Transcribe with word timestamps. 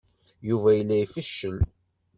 Yuba 0.49 0.69
yella 0.77 0.95
ifeccel. 1.03 1.57